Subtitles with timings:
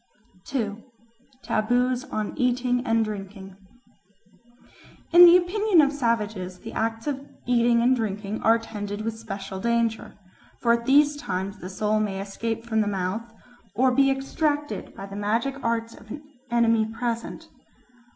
[0.45, 0.81] 2.
[1.43, 3.55] Taboos on Eating and Drinking
[5.13, 9.59] IN THE OPINION of savages the acts of eating and drinking are attended with special
[9.59, 10.15] danger;
[10.59, 13.31] for at these times the soul may escape from the mouth,
[13.75, 17.49] or be extracted by the magic arts of an enemy present.